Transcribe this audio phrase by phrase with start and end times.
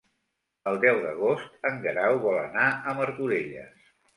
[0.71, 3.89] El deu d'agost en Guerau vol anar a Martorelles.